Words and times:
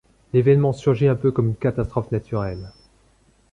L’événement 0.33 0.73
surgit 0.73 1.07
un 1.07 1.15
peu 1.15 1.31
comme 1.31 1.49
une 1.49 1.55
catastrophe 1.55 2.11
naturelle. 2.11 2.71